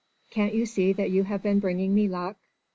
_Can't 0.31 0.55
you 0.55 0.65
see 0.65 0.93
that 0.93 1.11
you 1.11 1.25
have 1.25 1.43
been 1.43 1.59
bringing 1.59 1.93
me 1.93 2.07
luck? 2.07 2.35